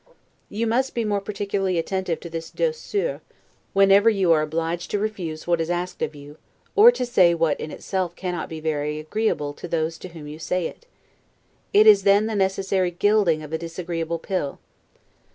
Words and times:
You 0.49 0.65
must 0.65 0.95
be 0.95 1.05
more 1.05 1.21
particularly 1.21 1.77
attentive 1.77 2.19
to 2.21 2.29
this 2.31 2.49
'douceur', 2.49 3.21
whenever 3.73 4.09
you 4.09 4.31
are 4.31 4.41
obliged 4.41 4.89
to 4.89 4.97
refuse 4.97 5.45
what 5.45 5.61
is 5.61 5.69
asked 5.69 6.01
of 6.01 6.15
you, 6.15 6.37
or 6.75 6.91
to 6.91 7.05
say 7.05 7.35
what 7.35 7.59
in 7.59 7.69
itself 7.69 8.15
cannot 8.15 8.49
be 8.49 8.59
very 8.59 8.97
agreeable 8.97 9.53
to 9.53 9.67
those 9.67 9.99
to 9.99 10.07
whom 10.07 10.25
you 10.27 10.39
say 10.39 10.65
it. 10.65 10.87
It 11.71 11.85
is 11.85 12.01
then 12.01 12.25
the 12.25 12.33
necessary 12.33 12.89
gilding 12.89 13.43
of 13.43 13.53
a 13.53 13.59
disagreeable 13.59 14.17
pill. 14.17 14.57